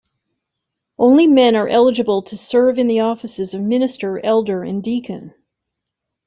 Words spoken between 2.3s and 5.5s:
serve in the offices of minister, elder, and deacon.